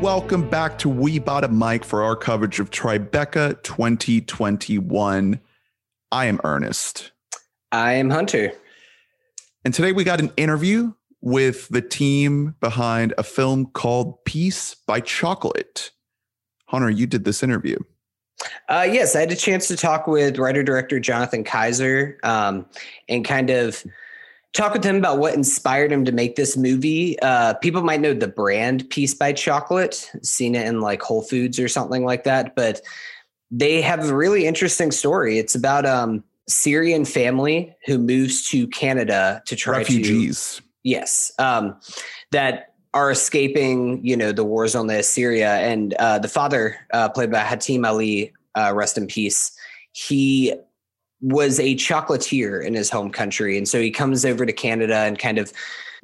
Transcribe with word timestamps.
welcome 0.00 0.48
back 0.48 0.78
to 0.78 0.88
We 0.88 1.18
Bought 1.18 1.44
a 1.44 1.48
Mic 1.48 1.84
for 1.84 2.02
our 2.02 2.16
coverage 2.16 2.58
of 2.58 2.70
Tribeca 2.70 3.62
2021. 3.62 5.38
I 6.10 6.24
am 6.24 6.40
Ernest. 6.42 7.12
I 7.70 7.92
am 7.92 8.08
Hunter. 8.08 8.52
And 9.62 9.74
today 9.74 9.92
we 9.92 10.04
got 10.04 10.18
an 10.18 10.32
interview 10.38 10.94
with 11.20 11.68
the 11.68 11.82
team 11.82 12.54
behind 12.60 13.12
a 13.18 13.22
film 13.22 13.66
called 13.66 14.24
Peace 14.24 14.74
by 14.86 15.00
Chocolate. 15.00 15.90
Hunter, 16.64 16.88
you 16.88 17.06
did 17.06 17.24
this 17.24 17.42
interview. 17.42 17.76
Uh, 18.70 18.88
yes, 18.90 19.14
I 19.14 19.20
had 19.20 19.32
a 19.32 19.36
chance 19.36 19.68
to 19.68 19.76
talk 19.76 20.06
with 20.06 20.38
writer 20.38 20.62
director 20.62 20.98
Jonathan 20.98 21.44
Keijser 21.44 22.14
um, 22.24 22.64
and 23.10 23.22
kind 23.22 23.50
of 23.50 23.84
talk 24.52 24.72
with 24.72 24.84
him 24.84 24.96
about 24.96 25.18
what 25.18 25.34
inspired 25.34 25.92
him 25.92 26.04
to 26.04 26.12
make 26.12 26.36
this 26.36 26.56
movie. 26.56 27.18
Uh, 27.20 27.54
people 27.54 27.82
might 27.82 28.00
know 28.00 28.14
the 28.14 28.28
brand 28.28 28.88
Peace 28.90 29.14
by 29.14 29.32
Chocolate, 29.32 30.10
seen 30.22 30.54
it 30.54 30.66
in 30.66 30.80
like 30.80 31.02
Whole 31.02 31.22
Foods 31.22 31.58
or 31.58 31.68
something 31.68 32.04
like 32.04 32.24
that, 32.24 32.54
but 32.54 32.80
they 33.50 33.80
have 33.80 34.08
a 34.08 34.14
really 34.14 34.46
interesting 34.46 34.90
story. 34.90 35.38
It's 35.38 35.54
about 35.54 35.86
um 35.86 36.24
Syrian 36.48 37.04
family 37.04 37.74
who 37.86 37.98
moves 37.98 38.48
to 38.50 38.66
Canada 38.68 39.42
to 39.46 39.56
try 39.56 39.78
refugees. 39.78 40.56
To, 40.56 40.62
yes, 40.82 41.32
um, 41.38 41.76
that 42.32 42.74
are 42.92 43.10
escaping, 43.10 44.04
you 44.04 44.16
know, 44.16 44.32
the 44.32 44.44
war 44.44 44.66
zone 44.66 44.90
is 44.90 45.08
Syria, 45.08 45.56
and 45.58 45.94
uh, 45.94 46.18
the 46.18 46.28
father, 46.28 46.76
uh, 46.92 47.08
played 47.08 47.30
by 47.30 47.42
Hatem 47.44 47.86
Ali, 47.86 48.32
uh, 48.56 48.72
rest 48.74 48.98
in 48.98 49.06
peace. 49.06 49.52
He 49.92 50.54
was 51.20 51.60
a 51.60 51.74
chocolatier 51.76 52.64
in 52.64 52.74
his 52.74 52.90
home 52.90 53.10
country. 53.10 53.58
And 53.58 53.68
so 53.68 53.80
he 53.80 53.90
comes 53.90 54.24
over 54.24 54.46
to 54.46 54.52
Canada 54.52 54.96
and 54.96 55.18
kind 55.18 55.38
of 55.38 55.52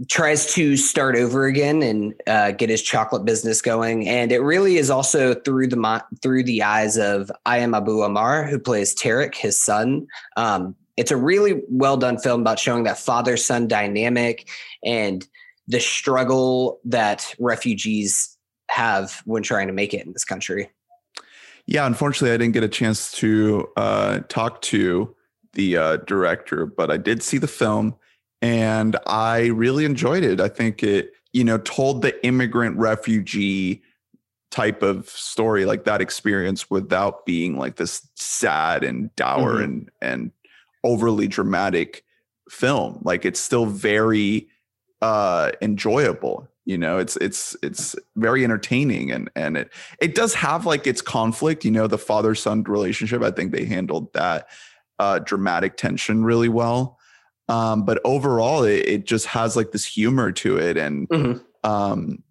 tries 0.09 0.53
to 0.53 0.77
start 0.77 1.17
over 1.17 1.47
again 1.47 1.83
and 1.83 2.15
uh, 2.27 2.51
get 2.53 2.69
his 2.69 2.83
chocolate 2.83 3.25
business 3.25 3.63
going. 3.63 4.07
And 4.07 4.31
it 4.31 4.41
really 4.41 4.77
is 4.77 4.91
also 4.91 5.35
through 5.35 5.69
the 5.69 6.05
through 6.23 6.45
the 6.45 6.63
eyes 6.63 6.99
of 6.99 7.31
Ayham 7.47 7.77
Abou 7.77 8.01
Ammar, 8.01 8.49
who 8.49 8.59
plays 8.59 8.95
Tarek, 8.95 9.35
his 9.35 9.59
son. 9.59 10.07
Um, 10.37 10.75
it's 10.97 11.11
a 11.11 11.17
really 11.17 11.63
well 11.69 11.97
done 11.97 12.19
film 12.19 12.43
about 12.43 12.59
showing 12.59 12.85
that 12.85 12.99
father 12.99 13.37
son 13.37 13.69
dynamic 13.69 14.49
and 14.85 15.27
the 15.69 15.81
struggle 15.81 16.81
that 16.85 17.35
refugees 17.39 18.37
have 18.69 19.23
when 19.25 19.43
trying 19.43 19.67
to 19.67 19.73
make 19.73 19.95
it 19.95 20.07
in 20.07 20.13
this 20.13 20.25
country. 20.25 20.71
Yeah, 21.67 21.87
unfortunately, 21.87 22.33
I 22.33 22.37
didn't 22.37 22.55
get 22.55 22.63
a 22.63 22.69
chance 22.69 23.11
to 23.13 23.69
uh, 23.77 24.21
talk 24.29 24.63
to 24.63 25.15
the 25.55 25.77
uh, 25.77 25.97
director, 25.99 26.65
but 26.67 26.91
I 26.91 26.97
did 26.97 27.23
see 27.23 27.39
the 27.39 27.49
film 27.49 27.97
and 28.41 28.97
I 29.07 29.47
really 29.47 29.85
enjoyed 29.85 30.23
it. 30.23 30.41
I 30.41 30.49
think 30.49 30.83
it, 30.83 31.13
you 31.33 31.43
know, 31.43 31.59
told 31.59 32.03
the 32.03 32.25
immigrant 32.25 32.79
refugee 32.79 33.83
type 34.51 34.83
of 34.83 35.09
story, 35.09 35.65
like 35.65 35.85
that 35.85 36.01
experience, 36.01 36.71
without 36.71 37.27
being 37.27 37.59
like 37.59 37.77
this 37.77 38.07
sad 38.15 38.85
and 38.85 39.15
dour 39.17 39.55
mm-hmm. 39.55 39.65
and 39.65 39.91
and 40.01 40.33
overly 40.85 41.27
dramatic 41.27 42.05
film. 42.49 43.01
Like 43.03 43.25
it's 43.25 43.41
still 43.41 43.67
very 43.67 44.49
uh 45.03 45.53
enjoyable 45.61 46.49
you 46.67 46.77
know 46.77 46.99
it's 46.99 47.17
it's 47.17 47.57
it's 47.63 47.97
very 48.17 48.45
entertaining 48.45 49.11
and 49.11 49.31
and 49.35 49.57
it 49.57 49.73
it 50.01 50.15
does 50.15 50.35
have 50.35 50.67
like 50.67 50.87
its 50.87 51.01
conflict 51.01 51.65
you 51.65 51.71
know 51.71 51.87
the 51.87 51.97
father 51.97 52.35
son 52.35 52.63
relationship 52.65 53.23
i 53.23 53.31
think 53.31 53.53
they 53.53 53.65
handled 53.65 54.13
that 54.13 54.49
uh 54.99 55.19
dramatic 55.21 55.77
tension 55.77 56.25
really 56.25 56.49
well. 56.49 56.99
Um 57.49 57.85
but 57.85 58.01
overall 58.05 58.65
it, 58.65 58.87
it 58.87 59.07
just 59.07 59.27
has 59.27 59.57
like 59.57 59.73
this 59.73 59.85
humor 59.85 60.33
to 60.33 60.59
it 60.59 60.77
and 60.77 61.09
mm-hmm. 61.09 61.69
um 61.69 62.23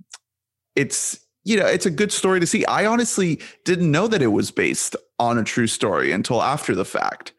it's 0.75 1.19
you 1.43 1.57
know 1.57 1.65
it's 1.65 1.85
a 1.85 1.91
good 1.91 2.11
story 2.11 2.39
to 2.39 2.47
see. 2.47 2.65
I 2.65 2.85
honestly 2.85 3.39
didn't 3.63 3.91
know 3.91 4.07
that 4.07 4.21
it 4.21 4.27
was 4.27 4.51
based 4.51 4.95
on 5.19 5.37
a 5.37 5.43
true 5.43 5.67
story 5.67 6.11
until 6.11 6.41
after 6.41 6.75
the 6.75 6.85
fact. 6.85 7.33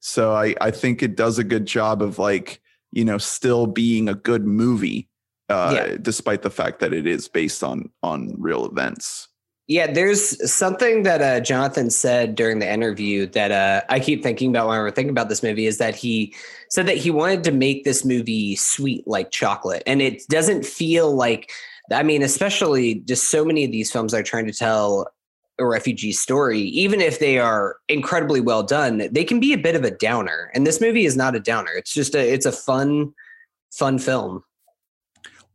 So 0.00 0.34
i 0.34 0.54
i 0.60 0.70
think 0.70 1.02
it 1.02 1.16
does 1.16 1.38
a 1.38 1.44
good 1.44 1.66
job 1.66 2.02
of 2.02 2.18
like 2.18 2.60
you 2.92 3.04
know 3.04 3.18
still 3.18 3.66
being 3.66 4.08
a 4.08 4.14
good 4.14 4.46
movie 4.46 5.08
uh, 5.48 5.72
yeah. 5.74 5.96
despite 6.00 6.42
the 6.42 6.50
fact 6.50 6.80
that 6.80 6.92
it 6.92 7.06
is 7.06 7.28
based 7.28 7.62
on 7.62 7.90
on 8.02 8.34
real 8.38 8.66
events. 8.66 9.28
Yeah, 9.68 9.92
there's 9.92 10.52
something 10.52 11.02
that 11.02 11.20
uh, 11.20 11.40
Jonathan 11.40 11.90
said 11.90 12.36
during 12.36 12.60
the 12.60 12.72
interview 12.72 13.26
that 13.26 13.50
uh, 13.50 13.82
I 13.88 13.98
keep 13.98 14.22
thinking 14.22 14.50
about 14.50 14.68
when 14.68 14.78
we're 14.78 14.92
thinking 14.92 15.10
about 15.10 15.28
this 15.28 15.42
movie 15.42 15.66
is 15.66 15.78
that 15.78 15.96
he 15.96 16.36
said 16.70 16.86
that 16.86 16.96
he 16.96 17.10
wanted 17.10 17.42
to 17.44 17.50
make 17.50 17.82
this 17.82 18.04
movie 18.04 18.54
sweet 18.54 19.06
like 19.08 19.30
chocolate, 19.30 19.82
and 19.86 20.00
it 20.00 20.22
doesn't 20.28 20.64
feel 20.64 21.14
like. 21.14 21.50
I 21.92 22.02
mean, 22.02 22.22
especially 22.22 22.96
just 22.96 23.30
so 23.30 23.44
many 23.44 23.64
of 23.64 23.70
these 23.70 23.92
films 23.92 24.12
are 24.12 24.24
trying 24.24 24.46
to 24.46 24.52
tell 24.52 25.06
a 25.60 25.64
refugee 25.64 26.10
story, 26.10 26.60
even 26.60 27.00
if 27.00 27.20
they 27.20 27.38
are 27.38 27.76
incredibly 27.88 28.40
well 28.40 28.64
done, 28.64 29.08
they 29.12 29.22
can 29.22 29.38
be 29.38 29.52
a 29.52 29.58
bit 29.58 29.76
of 29.76 29.84
a 29.84 29.92
downer. 29.92 30.50
And 30.52 30.66
this 30.66 30.80
movie 30.80 31.06
is 31.06 31.16
not 31.16 31.36
a 31.36 31.40
downer. 31.40 31.70
It's 31.76 31.94
just 31.94 32.16
a 32.16 32.32
it's 32.32 32.44
a 32.44 32.50
fun, 32.50 33.14
fun 33.70 34.00
film 34.00 34.42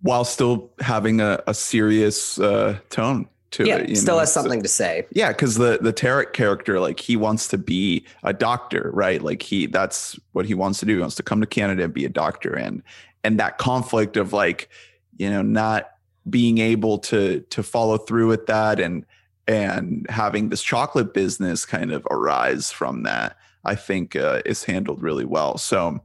while 0.02 0.24
still 0.24 0.72
having 0.80 1.22
a, 1.22 1.42
a 1.48 1.54
serious 1.54 2.40
uh, 2.40 2.80
tone 2.90 3.28
to 3.52 3.66
yeah, 3.66 3.78
it. 3.78 3.90
Yeah, 3.90 3.96
still 3.96 4.16
know? 4.16 4.20
has 4.20 4.34
something 4.34 4.60
so, 4.60 4.64
to 4.64 4.68
say. 4.70 5.06
Yeah, 5.12 5.30
because 5.30 5.56
the 5.56 5.80
the 5.82 5.94
Tarek 5.94 6.34
character, 6.34 6.80
like 6.80 7.00
he 7.00 7.16
wants 7.16 7.48
to 7.50 7.58
be 7.58 8.06
a 8.24 8.34
doctor, 8.34 8.90
right? 8.94 9.22
Like 9.22 9.42
he 9.42 9.68
that's 9.68 10.20
what 10.32 10.46
he 10.46 10.54
wants 10.54 10.80
to 10.80 10.86
do. 10.86 10.96
He 10.96 11.02
wants 11.02 11.16
to 11.16 11.24
come 11.24 11.42
to 11.42 11.48
Canada 11.48 11.84
and 11.84 11.94
be 11.94 12.06
a 12.06 12.10
doctor, 12.10 12.54
and 12.54 12.82
and 13.24 13.40
that 13.40 13.58
conflict 13.58 14.18
of 14.18 14.34
like, 14.34 14.70
you 15.18 15.30
know, 15.30 15.42
not 15.42 15.92
being 16.30 16.58
able 16.58 16.98
to 17.00 17.42
to 17.50 17.64
follow 17.64 17.98
through 17.98 18.28
with 18.28 18.48
that 18.48 18.80
and 18.80 19.06
and 19.48 20.06
having 20.10 20.50
this 20.50 20.64
chocolate 20.64 21.14
business 21.14 21.66
kind 21.66 21.92
of 21.92 22.08
arise 22.10 22.72
from 22.72 23.04
that, 23.04 23.36
I 23.66 23.76
think 23.76 24.16
uh, 24.16 24.42
is 24.46 24.64
handled 24.64 25.02
really 25.02 25.26
well. 25.26 25.58
So 25.58 26.00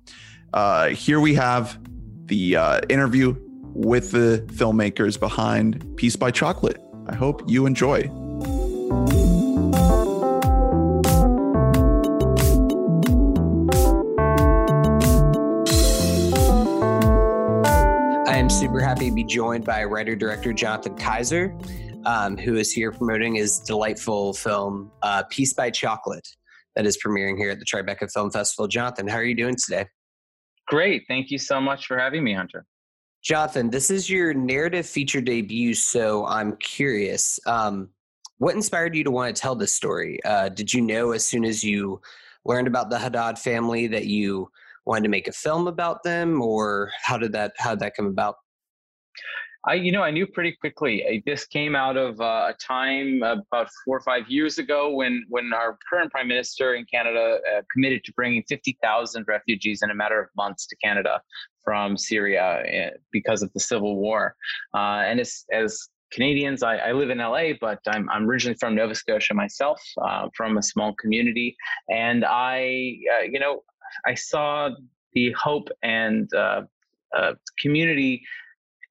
uh, 0.53 0.89
here 0.89 1.21
we 1.21 1.35
have 1.35 1.79
the 2.25 2.57
uh, 2.57 2.81
interview 2.89 3.37
with 3.77 4.11
the 4.11 4.43
filmmakers 4.53 5.21
behind 5.21 5.97
Peace 5.97 6.17
by 6.17 6.31
Chocolate. 6.31 6.81
I 7.07 7.15
hope 7.15 7.43
you 7.47 7.67
enjoy. 7.67 8.11
I 18.27 18.39
am 18.39 18.49
super 18.49 18.81
happy 18.81 19.11
to 19.11 19.15
be 19.15 19.25
joined 19.25 19.67
by 19.67 19.85
writer 19.85 20.17
director 20.17 20.55
Jonathan 20.55 20.97
Keijser, 20.97 21.53
um, 22.07 22.39
who 22.39 22.57
is 22.57 22.73
here 22.73 22.93
promoting 22.93 23.35
his 23.35 23.61
delightful 23.61 24.33
film, 24.33 24.91
uh, 25.03 25.23
Peace 25.31 25.53
by 25.53 25.71
Chocolate, 25.71 26.27
that 26.77 26.87
is 26.87 26.97
premiering 26.97 27.37
here 27.37 27.51
at 27.51 27.59
the 27.59 27.67
Tribeca 27.67 28.11
Film 28.11 28.31
Festival. 28.31 28.69
Jonathan, 28.69 29.07
how 29.07 29.17
are 29.17 29.25
you 29.25 29.37
doing 29.37 29.55
today? 29.55 29.87
Great. 30.67 31.03
Thank 31.09 31.31
you 31.31 31.39
so 31.39 31.61
much 31.61 31.87
for 31.87 31.99
having 31.99 32.25
me, 32.25 32.33
Hunter. 32.33 32.65
Jonathan, 33.27 33.71
this 33.71 33.91
is 33.91 34.09
your 34.09 34.33
narrative 34.33 34.87
feature 34.87 35.21
debut, 35.21 35.75
so 35.75 36.25
I'm 36.27 36.57
curious. 36.59 37.41
Um, 37.45 37.89
what 38.39 38.55
inspired 38.55 38.95
you 38.95 39.03
to 39.03 39.11
want 39.11 39.35
to 39.35 39.43
tell 39.43 39.57
this 39.57 39.73
story? 39.73 40.21
Uh, 40.25 40.49
did 40.49 40.73
you 40.73 40.81
know 40.81 41.11
as 41.11 41.27
soon 41.27 41.45
as 41.45 41.65
you 41.65 42.01
learned 42.45 42.69
about 42.69 42.89
the 42.89 42.99
Hadhad 42.99 43.37
family 43.37 43.89
that 43.89 44.07
you 44.07 44.49
wanted 44.85 45.03
to 45.03 45.09
make 45.09 45.27
a 45.27 45.33
film 45.33 45.67
about 45.67 46.05
them, 46.05 46.41
or 46.41 46.93
how 47.03 47.19
did 47.19 47.33
that 47.33 47.55
how 47.59 47.71
did 47.71 47.81
that 47.81 47.97
come 47.97 48.07
about? 48.07 48.37
I, 49.67 49.75
you 49.75 49.91
know, 49.91 50.03
I 50.03 50.13
knew 50.13 50.27
pretty 50.27 50.53
quickly. 50.53 51.23
This 51.27 51.45
came 51.45 51.75
out 51.75 51.97
of 51.97 52.21
uh, 52.21 52.51
a 52.51 52.55
time 52.61 53.23
about 53.23 53.69
four 53.85 53.97
or 53.97 54.01
five 54.01 54.29
years 54.29 54.59
ago 54.59 54.95
when, 54.95 55.25
when 55.29 55.53
our 55.53 55.77
current 55.91 56.13
prime 56.13 56.29
minister 56.29 56.75
in 56.75 56.85
Canada 56.85 57.39
uh, 57.53 57.63
committed 57.73 58.05
to 58.05 58.13
bringing 58.13 58.45
50,000 58.49 59.25
refugees 59.27 59.83
in 59.83 59.91
a 59.91 59.95
matter 59.95 60.21
of 60.21 60.29
months 60.37 60.67
to 60.69 60.77
Canada 60.77 61.21
from 61.65 61.99
Syria 61.99 62.63
eh, 62.65 62.91
because 63.11 63.43
of 63.43 63.53
the 63.55 63.61
civil 63.61 63.97
war. 63.97 64.37
Uh, 64.73 65.03
and 65.05 65.19
as, 65.19 65.45
as 65.53 65.89
Canadians, 66.13 66.63
I, 66.63 66.77
I, 66.77 66.93
live 66.93 67.11
in 67.11 67.19
LA, 67.19 67.55
but 67.61 67.81
I'm, 67.89 68.09
I'm 68.09 68.29
originally 68.31 68.57
from 68.61 68.77
Nova 68.77 68.95
Scotia 68.95 69.35
myself, 69.35 69.83
uh, 70.01 70.29
from 70.37 70.59
a 70.59 70.63
small 70.63 70.95
community. 70.95 71.57
And 71.91 72.25
I, 72.25 72.99
uh, 73.13 73.25
you 73.25 73.41
know, 73.41 73.65
I 74.07 74.15
saw 74.15 74.71
the 75.15 75.33
hope 75.33 75.69
and 75.83 76.33
uh, 76.35 76.63
community 77.59 78.23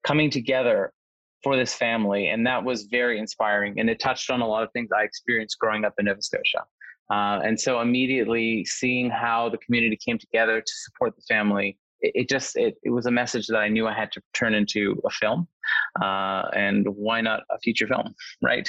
coming 0.06 0.30
together 0.30 0.92
for 1.42 1.56
this 1.56 1.74
family. 1.74 2.28
And 2.28 2.46
that 2.46 2.64
was 2.64 2.84
very 2.84 3.18
inspiring. 3.18 3.78
And 3.78 3.90
it 3.90 4.00
touched 4.00 4.30
on 4.30 4.40
a 4.40 4.46
lot 4.46 4.62
of 4.62 4.70
things 4.72 4.88
I 4.96 5.02
experienced 5.02 5.58
growing 5.58 5.84
up 5.84 5.94
in 5.98 6.06
Nova 6.06 6.22
Scotia. 6.22 6.64
Uh, 7.10 7.40
and 7.44 7.60
so 7.60 7.80
immediately 7.80 8.64
seeing 8.64 9.10
how 9.10 9.48
the 9.48 9.58
community 9.58 9.98
came 10.04 10.18
together 10.18 10.60
to 10.60 10.72
support 10.84 11.14
the 11.14 11.22
family, 11.28 11.78
it, 12.00 12.28
just, 12.28 12.56
it, 12.56 12.76
it 12.82 12.90
was 12.90 13.06
a 13.06 13.10
message 13.10 13.46
that 13.46 13.58
I 13.58 13.68
knew 13.68 13.86
I 13.86 13.94
had 13.94 14.10
to 14.12 14.22
turn 14.34 14.54
into 14.54 15.00
a 15.04 15.10
film. 15.10 15.46
Uh, 16.02 16.42
and 16.54 16.86
why 16.88 17.20
not 17.20 17.42
a 17.50 17.58
feature 17.58 17.86
film, 17.86 18.14
right? 18.42 18.68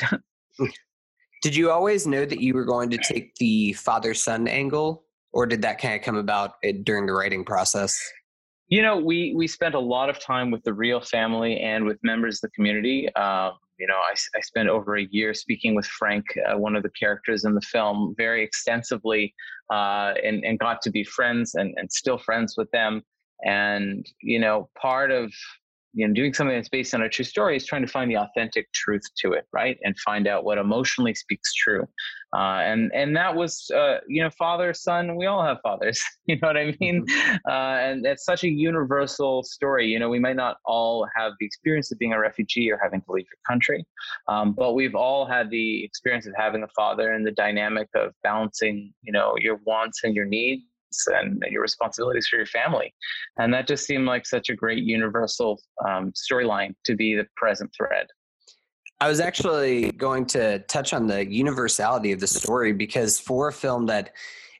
did 1.41 1.55
you 1.55 1.71
always 1.71 2.07
know 2.07 2.25
that 2.25 2.41
you 2.41 2.53
were 2.53 2.65
going 2.65 2.89
to 2.91 2.97
take 2.97 3.35
the 3.35 3.73
father 3.73 4.13
son 4.13 4.47
angle? 4.47 5.03
Or 5.33 5.45
did 5.45 5.61
that 5.63 5.79
kind 5.79 5.95
of 5.95 6.01
come 6.01 6.15
about 6.15 6.53
eh, 6.63 6.73
during 6.83 7.05
the 7.05 7.13
writing 7.13 7.43
process? 7.43 7.99
You 8.69 8.81
know, 8.81 8.97
we 8.97 9.33
we 9.35 9.47
spent 9.47 9.75
a 9.75 9.79
lot 9.79 10.09
of 10.09 10.19
time 10.19 10.51
with 10.51 10.63
the 10.63 10.73
real 10.73 10.99
family 10.99 11.59
and 11.59 11.85
with 11.85 11.97
members 12.03 12.35
of 12.37 12.41
the 12.41 12.49
community. 12.49 13.07
Uh, 13.15 13.51
you 13.79 13.87
know, 13.87 13.95
I, 13.95 14.13
I 14.35 14.41
spent 14.41 14.67
over 14.69 14.97
a 14.97 15.05
year 15.05 15.33
speaking 15.33 15.75
with 15.75 15.85
Frank, 15.85 16.25
uh, 16.49 16.57
one 16.57 16.75
of 16.75 16.83
the 16.83 16.89
characters 16.89 17.45
in 17.45 17.53
the 17.53 17.61
film, 17.61 18.13
very 18.17 18.43
extensively, 18.43 19.33
uh, 19.71 20.13
and 20.23 20.43
and 20.43 20.59
got 20.59 20.81
to 20.81 20.89
be 20.89 21.03
friends 21.03 21.55
and 21.55 21.73
and 21.77 21.91
still 21.91 22.17
friends 22.17 22.55
with 22.57 22.69
them. 22.71 23.03
And 23.45 24.05
you 24.21 24.39
know, 24.39 24.69
part 24.79 25.11
of 25.11 25.31
you 25.97 26.07
know 26.07 26.13
doing 26.13 26.33
something 26.33 26.55
that's 26.55 26.69
based 26.69 26.93
on 26.93 27.01
a 27.01 27.09
true 27.09 27.25
story 27.25 27.57
is 27.57 27.65
trying 27.65 27.81
to 27.81 27.87
find 27.87 28.09
the 28.09 28.17
authentic 28.17 28.71
truth 28.71 29.01
to 29.17 29.33
it 29.33 29.45
right? 29.51 29.77
And 29.83 29.97
find 29.99 30.27
out 30.27 30.43
what 30.43 30.57
emotionally 30.59 31.15
speaks 31.15 31.53
true. 31.53 31.87
Uh, 32.35 32.59
and 32.71 32.91
and 32.93 33.15
that 33.15 33.33
was 33.33 33.71
uh, 33.73 33.97
you 34.07 34.21
know 34.21 34.29
father 34.37 34.73
son 34.73 35.15
we 35.15 35.25
all 35.25 35.41
have 35.41 35.57
fathers 35.63 36.01
you 36.25 36.35
know 36.35 36.49
what 36.49 36.57
i 36.57 36.75
mean? 36.81 37.05
Mm-hmm. 37.05 37.35
uh, 37.49 37.77
and 37.77 38.05
it's 38.05 38.25
such 38.25 38.43
a 38.43 38.49
universal 38.49 39.43
story 39.43 39.87
you 39.87 39.97
know 39.97 40.09
we 40.09 40.19
might 40.19 40.35
not 40.35 40.57
all 40.65 41.07
have 41.15 41.31
the 41.39 41.45
experience 41.45 41.89
of 41.89 41.97
being 41.97 42.11
a 42.11 42.19
refugee 42.19 42.69
or 42.69 42.77
having 42.83 42.99
to 43.01 43.11
leave 43.11 43.27
your 43.31 43.39
country 43.47 43.85
um, 44.27 44.51
but 44.51 44.73
we've 44.73 44.93
all 44.93 45.25
had 45.25 45.49
the 45.49 45.85
experience 45.85 46.27
of 46.27 46.33
having 46.35 46.63
a 46.63 46.67
father 46.75 47.13
and 47.13 47.25
the 47.25 47.31
dynamic 47.31 47.87
of 47.95 48.11
balancing 48.23 48.93
you 49.03 49.13
know 49.13 49.35
your 49.39 49.61
wants 49.65 50.03
and 50.03 50.13
your 50.13 50.25
needs 50.25 50.63
and 51.07 51.43
your 51.49 51.61
responsibilities 51.61 52.27
for 52.27 52.37
your 52.37 52.45
family. 52.45 52.93
And 53.37 53.53
that 53.53 53.67
just 53.67 53.85
seemed 53.85 54.05
like 54.05 54.25
such 54.25 54.49
a 54.49 54.55
great 54.55 54.83
universal 54.83 55.61
um, 55.87 56.11
storyline 56.11 56.73
to 56.85 56.95
be 56.95 57.15
the 57.15 57.25
present 57.35 57.71
thread. 57.75 58.07
I 58.99 59.07
was 59.07 59.19
actually 59.19 59.91
going 59.91 60.25
to 60.27 60.59
touch 60.59 60.93
on 60.93 61.05
the 61.05 61.25
universality 61.25 62.11
of 62.11 62.19
the 62.19 62.27
story 62.27 62.73
because 62.73 63.19
for 63.19 63.49
a 63.49 63.53
film 63.53 63.85
that 63.87 64.13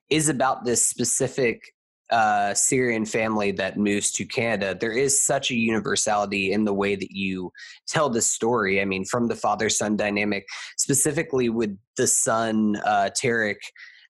is 0.10 0.30
about 0.30 0.64
this 0.64 0.86
specific 0.86 1.74
uh, 2.12 2.54
Syrian 2.54 3.06
family 3.06 3.52
that 3.54 3.78
moves 3.78 4.12
to 4.12 4.26
Canada, 4.26 4.78
there 4.80 4.92
is 4.92 5.24
such 5.24 5.50
a 5.50 5.56
universality 5.56 6.52
in 6.54 6.66
the 6.66 6.74
way 6.74 6.96
that 6.96 7.12
you 7.12 7.52
tell 7.88 8.10
the 8.10 8.22
story. 8.22 8.80
I 8.80 8.86
mean, 8.86 9.06
from 9.06 9.28
the 9.28 9.36
father 9.36 9.70
son 9.70 9.98
dynamic, 9.98 10.46
specifically 10.78 11.50
with 11.50 11.78
the 11.98 12.08
son, 12.08 12.78
uh, 12.86 13.10
Tarek, 13.20 13.58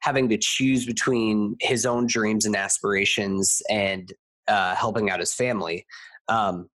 having 0.02 0.30
to 0.30 0.38
choose 0.38 0.86
between 0.86 1.56
his 1.62 1.86
own 1.86 2.08
dreams 2.08 2.46
and 2.46 2.56
aspirations 2.56 3.62
and 3.70 4.14
uh, 4.48 4.76
helping 4.76 5.10
out 5.10 5.20
his 5.20 5.34
family. 5.34 5.86
Um, 6.28 6.70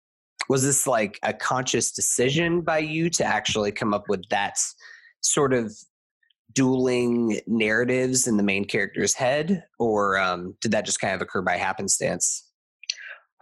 was 0.49 0.65
this 0.65 0.87
like 0.87 1.19
a 1.23 1.33
conscious 1.33 1.93
decision 1.93 2.61
by 2.63 2.79
you 2.79 3.09
to 3.11 3.25
actually 3.25 3.73
come 3.73 3.95
up 3.95 4.09
with 4.09 4.23
that 4.31 4.57
sort 5.21 5.53
of 5.53 5.73
dueling 6.53 7.41
narratives 7.47 8.27
in 8.27 8.37
the 8.37 8.43
main 8.43 8.65
character's 8.65 9.15
head, 9.15 9.65
or 9.79 10.19
um, 10.19 10.57
did 10.61 10.73
that 10.73 10.85
just 10.85 11.01
kind 11.01 11.15
of 11.15 11.23
occur 11.23 11.43
by 11.43 11.57
happenstance? 11.57 12.49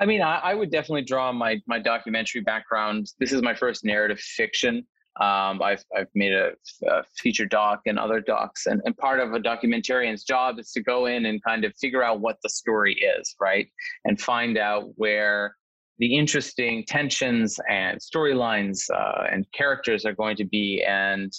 I 0.01 0.07
mean, 0.07 0.21
I, 0.21 0.37
I, 0.37 0.55
would 0.55 0.71
definitely 0.71 1.03
draw 1.03 1.33
my 1.33 1.61
my 1.67 1.79
documentary 1.79 2.43
background. 2.43 3.11
This 3.19 3.33
is 3.33 3.43
my 3.43 3.55
first 3.55 3.85
narrative 3.85 4.21
fiction. 4.21 4.87
Um, 5.21 5.61
I've, 5.63 5.85
I've 5.97 6.09
made 6.15 6.33
a, 6.33 6.51
a, 6.89 7.03
feature 7.17 7.47
doc 7.47 7.81
and 7.87 7.99
other 7.99 8.21
docs, 8.21 8.67
and, 8.67 8.81
and 8.85 8.97
part 8.97 9.19
of 9.19 9.33
a 9.33 9.41
documentarian's 9.41 10.23
job 10.23 10.59
is 10.61 10.71
to 10.73 10.83
go 10.83 11.07
in 11.07 11.27
and 11.27 11.43
kind 11.43 11.65
of 11.65 11.75
figure 11.81 12.05
out 12.05 12.21
what 12.21 12.37
the 12.45 12.49
story 12.49 12.95
is, 12.95 13.35
right? 13.41 13.67
And 14.05 14.21
find 14.21 14.57
out 14.57 14.91
where 14.95 15.57
the 15.99 16.17
interesting 16.17 16.85
tensions 16.87 17.59
and 17.69 17.99
storylines 17.99 18.85
uh, 18.95 19.25
and 19.33 19.45
characters 19.53 20.05
are 20.05 20.15
going 20.15 20.37
to 20.37 20.45
be. 20.45 20.85
And 20.87 21.33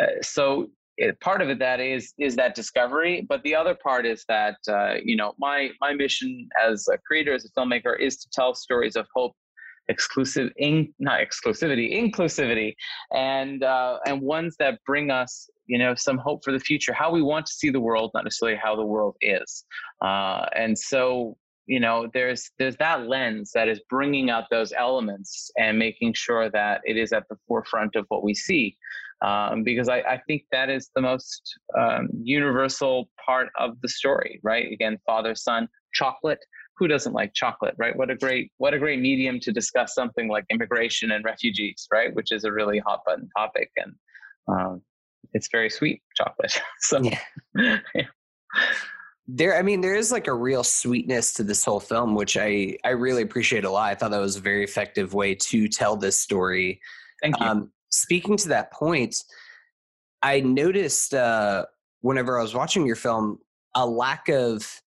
uh, 0.00 0.20
so 0.20 0.68
it, 0.98 1.18
part 1.20 1.40
of 1.40 1.48
it 1.48 1.58
that 1.58 1.80
is 1.80 2.12
is 2.18 2.36
that 2.36 2.54
discovery, 2.54 3.24
but 3.26 3.42
the 3.42 3.54
other 3.54 3.74
part 3.74 4.04
is 4.04 4.24
that 4.28 4.56
uh, 4.68 4.96
you 5.02 5.16
know 5.16 5.32
my 5.38 5.70
my 5.80 5.94
mission 5.94 6.48
as 6.62 6.86
a 6.92 6.98
creator, 6.98 7.32
as 7.32 7.46
a 7.46 7.50
filmmaker, 7.58 7.98
is 7.98 8.18
to 8.18 8.28
tell 8.30 8.54
stories 8.54 8.96
of 8.96 9.06
hope 9.14 9.32
exclusive 9.88 10.50
in 10.56 10.92
not 10.98 11.20
exclusivity 11.20 11.92
inclusivity 11.92 12.74
and 13.12 13.62
uh, 13.64 13.98
and 14.06 14.20
ones 14.20 14.56
that 14.58 14.78
bring 14.86 15.10
us 15.10 15.48
you 15.66 15.78
know 15.78 15.94
some 15.94 16.18
hope 16.18 16.44
for 16.44 16.52
the 16.52 16.60
future 16.60 16.92
how 16.92 17.10
we 17.10 17.22
want 17.22 17.46
to 17.46 17.52
see 17.52 17.70
the 17.70 17.80
world 17.80 18.10
not 18.14 18.24
necessarily 18.24 18.58
how 18.62 18.76
the 18.76 18.84
world 18.84 19.16
is. 19.20 19.64
Uh, 20.00 20.46
and 20.54 20.78
so 20.78 21.36
you 21.66 21.80
know 21.80 22.08
there's 22.12 22.50
there's 22.58 22.76
that 22.76 23.06
lens 23.08 23.52
that 23.54 23.68
is 23.68 23.80
bringing 23.88 24.30
out 24.30 24.44
those 24.50 24.72
elements 24.72 25.50
and 25.58 25.78
making 25.78 26.12
sure 26.12 26.50
that 26.50 26.80
it 26.84 26.96
is 26.96 27.12
at 27.12 27.28
the 27.28 27.36
forefront 27.46 27.96
of 27.96 28.04
what 28.08 28.22
we 28.22 28.34
see. 28.34 28.76
Um, 29.22 29.62
because 29.62 29.88
I, 29.88 29.98
I, 29.98 30.20
think 30.26 30.42
that 30.50 30.68
is 30.68 30.90
the 30.96 31.00
most 31.00 31.56
um, 31.78 32.08
universal 32.24 33.08
part 33.24 33.50
of 33.56 33.80
the 33.80 33.88
story 33.88 34.40
right? 34.42 34.72
Again 34.72 34.98
father 35.06 35.36
son 35.36 35.68
chocolate 35.94 36.44
who 36.82 36.88
doesn't 36.88 37.12
like 37.12 37.32
chocolate, 37.32 37.76
right? 37.78 37.96
What 37.96 38.10
a 38.10 38.16
great 38.16 38.50
what 38.58 38.74
a 38.74 38.78
great 38.78 38.98
medium 38.98 39.38
to 39.40 39.52
discuss 39.52 39.94
something 39.94 40.28
like 40.28 40.44
immigration 40.50 41.12
and 41.12 41.24
refugees, 41.24 41.86
right? 41.92 42.12
Which 42.12 42.32
is 42.32 42.42
a 42.42 42.50
really 42.50 42.80
hot 42.80 43.02
button 43.06 43.28
topic, 43.36 43.70
and 43.76 43.94
um, 44.48 44.82
it's 45.32 45.48
very 45.52 45.70
sweet 45.70 46.02
chocolate. 46.16 46.60
so, 46.80 47.00
yeah. 47.00 47.20
yeah. 47.54 47.78
There, 49.28 49.56
I 49.56 49.62
mean, 49.62 49.80
there 49.80 49.94
is 49.94 50.10
like 50.10 50.26
a 50.26 50.34
real 50.34 50.64
sweetness 50.64 51.34
to 51.34 51.44
this 51.44 51.64
whole 51.64 51.78
film, 51.78 52.16
which 52.16 52.36
I 52.36 52.76
I 52.84 52.90
really 52.90 53.22
appreciate 53.22 53.64
a 53.64 53.70
lot. 53.70 53.90
I 53.90 53.94
thought 53.94 54.10
that 54.10 54.18
was 54.18 54.36
a 54.36 54.40
very 54.40 54.64
effective 54.64 55.14
way 55.14 55.36
to 55.36 55.68
tell 55.68 55.96
this 55.96 56.18
story. 56.18 56.80
Thank 57.22 57.38
you. 57.38 57.46
Um, 57.46 57.70
speaking 57.90 58.36
to 58.38 58.48
that 58.48 58.72
point, 58.72 59.22
I 60.20 60.40
noticed 60.40 61.14
uh, 61.14 61.66
whenever 62.00 62.40
I 62.40 62.42
was 62.42 62.54
watching 62.54 62.84
your 62.84 62.96
film 62.96 63.38
a 63.76 63.86
lack 63.86 64.28
of, 64.28 64.82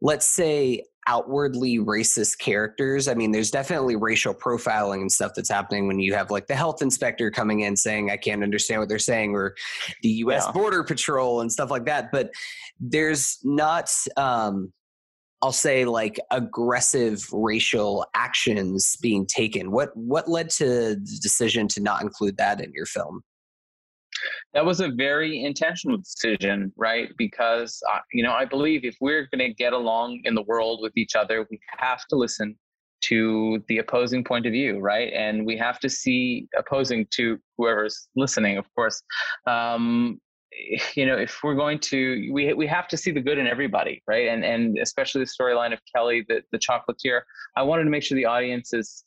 let's 0.00 0.26
say, 0.26 0.84
outwardly 1.08 1.78
racist 1.78 2.38
characters. 2.38 3.08
I 3.08 3.14
mean, 3.14 3.32
there's 3.32 3.50
definitely 3.50 3.96
racial 3.96 4.34
profiling 4.34 5.00
and 5.00 5.10
stuff 5.10 5.32
that's 5.34 5.48
happening 5.48 5.88
when 5.88 5.98
you 5.98 6.14
have 6.14 6.30
like 6.30 6.46
the 6.46 6.54
health 6.54 6.82
inspector 6.82 7.30
coming 7.30 7.60
in 7.60 7.76
saying, 7.76 8.10
I 8.10 8.18
can't 8.18 8.42
understand 8.42 8.80
what 8.80 8.90
they're 8.90 8.98
saying, 8.98 9.34
or 9.34 9.56
the 10.02 10.10
US 10.10 10.44
yeah. 10.46 10.52
Border 10.52 10.84
Patrol 10.84 11.40
and 11.40 11.50
stuff 11.50 11.70
like 11.70 11.86
that. 11.86 12.12
But 12.12 12.30
there's 12.78 13.38
not, 13.42 13.90
um, 14.18 14.72
I'll 15.40 15.50
say 15.52 15.86
like 15.86 16.20
aggressive 16.30 17.26
racial 17.32 18.04
actions 18.14 18.96
being 19.00 19.24
taken. 19.24 19.70
What 19.70 19.96
what 19.96 20.28
led 20.28 20.50
to 20.50 20.64
the 20.66 21.18
decision 21.22 21.68
to 21.68 21.80
not 21.80 22.02
include 22.02 22.36
that 22.36 22.60
in 22.60 22.72
your 22.72 22.86
film? 22.86 23.22
That 24.54 24.64
was 24.64 24.80
a 24.80 24.88
very 24.88 25.44
intentional 25.44 25.98
decision, 25.98 26.72
right? 26.76 27.10
Because, 27.18 27.82
uh, 27.92 27.98
you 28.12 28.22
know, 28.22 28.32
I 28.32 28.44
believe 28.44 28.84
if 28.84 28.96
we're 29.00 29.28
going 29.32 29.46
to 29.46 29.54
get 29.54 29.72
along 29.72 30.20
in 30.24 30.34
the 30.34 30.42
world 30.42 30.80
with 30.82 30.96
each 30.96 31.14
other, 31.14 31.46
we 31.50 31.60
have 31.76 32.06
to 32.06 32.16
listen 32.16 32.56
to 33.00 33.62
the 33.68 33.78
opposing 33.78 34.24
point 34.24 34.46
of 34.46 34.52
view, 34.52 34.78
right? 34.78 35.12
And 35.12 35.46
we 35.46 35.56
have 35.56 35.78
to 35.80 35.88
see 35.88 36.48
opposing 36.56 37.06
to 37.12 37.38
whoever's 37.56 38.08
listening, 38.16 38.58
of 38.58 38.66
course. 38.74 39.02
Um, 39.46 40.20
you 40.94 41.06
know, 41.06 41.16
if 41.16 41.40
we're 41.44 41.54
going 41.54 41.78
to, 41.78 42.30
we 42.32 42.52
we 42.54 42.66
have 42.66 42.88
to 42.88 42.96
see 42.96 43.12
the 43.12 43.20
good 43.20 43.38
in 43.38 43.46
everybody, 43.46 44.02
right? 44.08 44.28
And 44.28 44.44
and 44.44 44.78
especially 44.78 45.22
the 45.22 45.30
storyline 45.30 45.72
of 45.72 45.78
Kelly, 45.94 46.24
the 46.28 46.42
the 46.52 46.58
chocolatier. 46.58 47.20
I 47.56 47.62
wanted 47.62 47.84
to 47.84 47.90
make 47.90 48.02
sure 48.02 48.16
the 48.16 48.24
audience 48.24 48.72
is 48.72 49.04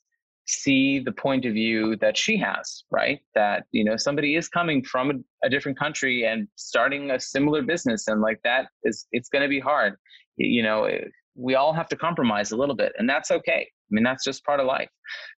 see 0.52 1.00
the 1.00 1.12
point 1.12 1.46
of 1.46 1.54
view 1.54 1.96
that 1.98 2.18
she 2.18 2.38
has 2.38 2.84
right? 2.92 3.20
That 3.36 3.66
you 3.72 3.84
know 3.84 3.98
somebody 3.98 4.36
is 4.36 4.48
coming 4.48 4.84
from 4.84 5.12
a, 5.12 5.48
a 5.48 5.50
different 5.50 5.80
country 5.80 6.26
and 6.26 6.48
starting 6.56 7.12
a 7.12 7.20
similar 7.20 7.62
business 7.62 8.08
and 8.08 8.22
like 8.22 8.40
that 8.44 8.68
is 8.84 9.08
it's 9.12 9.30
going 9.30 9.44
to 9.44 9.50
be 9.50 9.60
hard. 9.60 9.96
You 10.38 10.64
know 10.64 10.86
eh, 10.86 11.06
we 11.36 11.56
all 11.56 11.74
have 11.74 11.88
to 11.90 11.96
compromise 11.96 12.52
a 12.52 12.58
little 12.58 12.76
bit 12.76 12.94
and 12.98 13.10
that's 13.10 13.32
okay. 13.32 13.68
I 13.70 13.90
mean 13.90 14.04
that's 14.04 14.24
just 14.24 14.44
part 14.46 14.60
of 14.60 14.66
life. 14.66 14.90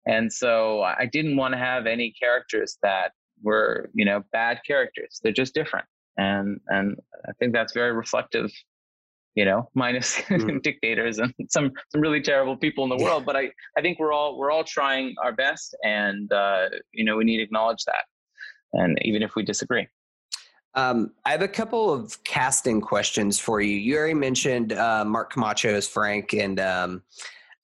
And 0.06 0.32
so 0.32 0.82
i 0.82 1.06
didn't 1.10 1.36
want 1.36 1.52
to 1.52 1.58
have 1.58 1.86
any 1.86 2.12
characters 2.20 2.78
that 2.82 3.12
were 3.42 3.90
you 3.94 4.04
know 4.04 4.22
bad 4.32 4.60
characters. 4.66 5.20
They're 5.22 5.32
just 5.32 5.54
different. 5.54 5.86
And 6.16 6.60
and 6.68 6.96
i 7.28 7.32
think 7.38 7.52
that's 7.52 7.72
very 7.72 7.92
reflective 7.92 8.50
you 9.34 9.44
know, 9.44 9.68
minus 9.74 10.16
mm. 10.28 10.62
dictators 10.62 11.18
and 11.18 11.32
some 11.48 11.72
some 11.90 12.00
really 12.00 12.20
terrible 12.20 12.56
people 12.56 12.84
in 12.84 12.90
the 12.90 13.02
world. 13.02 13.24
But 13.26 13.36
I 13.36 13.50
I 13.76 13.82
think 13.82 13.98
we're 13.98 14.12
all 14.12 14.38
we're 14.38 14.50
all 14.50 14.64
trying 14.64 15.14
our 15.22 15.32
best, 15.32 15.76
and 15.84 16.32
uh, 16.32 16.68
you 16.92 17.04
know 17.04 17.16
we 17.16 17.24
need 17.24 17.38
to 17.38 17.42
acknowledge 17.42 17.84
that, 17.84 18.04
and 18.72 18.98
even 19.02 19.22
if 19.22 19.34
we 19.34 19.42
disagree. 19.42 19.86
Um, 20.76 21.12
I 21.24 21.30
have 21.30 21.42
a 21.42 21.48
couple 21.48 21.92
of 21.92 22.22
casting 22.24 22.80
questions 22.80 23.38
for 23.38 23.60
you. 23.60 23.76
You 23.76 23.96
already 23.96 24.14
mentioned 24.14 24.72
uh, 24.72 25.04
Mark 25.04 25.32
Camacho 25.32 25.72
as 25.72 25.86
Frank 25.86 26.32
and 26.32 26.58
um, 26.58 27.02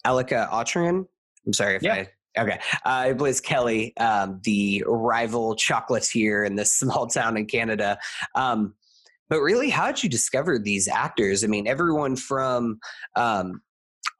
Alika 0.06 0.48
Autran. 0.50 1.06
I'm 1.44 1.52
sorry 1.52 1.76
if 1.76 1.82
yeah. 1.82 1.94
I 1.94 2.08
okay. 2.38 2.60
Uh, 2.84 3.06
it 3.08 3.18
plays 3.18 3.40
Kelly, 3.40 3.96
um, 3.96 4.40
the 4.44 4.84
rival 4.86 5.56
chocolatier 5.56 6.46
in 6.46 6.54
this 6.54 6.72
small 6.78 7.06
town 7.06 7.36
in 7.36 7.46
Canada. 7.46 7.98
Um, 8.34 8.74
but 9.30 9.40
really, 9.40 9.70
how 9.70 9.86
did 9.86 10.02
you 10.02 10.10
discover 10.10 10.58
these 10.58 10.88
actors? 10.88 11.42
I 11.42 11.46
mean, 11.46 11.66
everyone 11.66 12.16
from 12.16 12.80
um, 13.16 13.62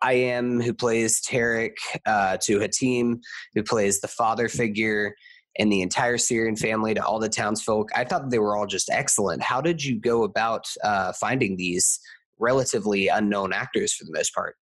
Ayham, 0.03 0.63
who 0.63 0.73
plays 0.73 1.21
Tarek, 1.21 1.75
uh, 2.07 2.39
to 2.43 2.59
Hatem, 2.61 3.21
who 3.55 3.63
plays 3.63 4.01
the 4.01 4.09
father 4.09 4.49
figure, 4.49 5.15
and 5.59 5.71
the 5.71 5.83
entire 5.83 6.17
Syrian 6.17 6.57
family 6.57 6.95
to 6.95 7.05
all 7.05 7.19
the 7.19 7.29
townsfolk. 7.29 7.91
I 7.95 8.05
thought 8.05 8.31
they 8.31 8.39
were 8.39 8.57
all 8.57 8.67
just 8.67 8.89
excellent. 8.89 9.43
How 9.43 9.61
did 9.61 9.85
you 9.85 10.01
go 10.01 10.23
about 10.23 10.67
uh, 10.85 11.13
finding 11.13 11.57
these 11.57 11.99
relatively 12.39 13.09
unknown 13.09 13.53
actors 13.53 13.93
for 13.93 14.05
the 14.05 14.13
most 14.13 14.33
part? 14.35 14.57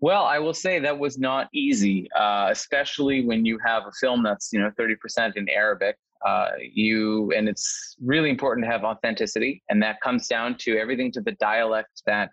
Well, 0.00 0.24
I 0.24 0.40
will 0.40 0.54
say 0.54 0.80
that 0.80 0.98
was 0.98 1.16
not 1.16 1.48
easy, 1.54 2.08
uh, 2.18 2.48
especially 2.50 3.24
when 3.24 3.44
you 3.44 3.56
have 3.64 3.84
a 3.86 3.92
film 4.00 4.24
that's 4.24 4.52
you 4.52 4.58
know 4.58 4.70
30% 4.78 5.36
in 5.36 5.48
Arabic. 5.48 5.96
Uh, 6.26 6.50
you 6.60 7.32
and 7.32 7.48
it's 7.48 7.96
really 8.00 8.30
important 8.30 8.64
to 8.64 8.70
have 8.70 8.84
authenticity, 8.84 9.62
and 9.68 9.82
that 9.82 10.00
comes 10.00 10.28
down 10.28 10.56
to 10.58 10.76
everything 10.78 11.10
to 11.12 11.20
the 11.20 11.32
dialect 11.32 12.02
that 12.06 12.30